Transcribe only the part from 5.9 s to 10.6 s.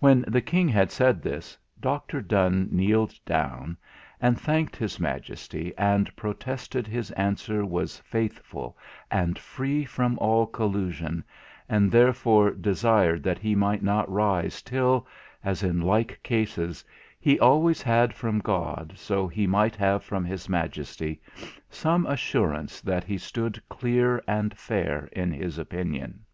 protested his answer was faithful, and free from all